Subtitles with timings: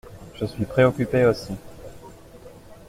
[0.33, 1.53] Je suis préoccupé aussi.